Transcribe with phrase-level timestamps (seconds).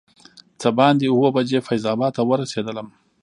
[0.61, 2.83] څه باندې اووه بجې فیض اباد ته ورسېدو.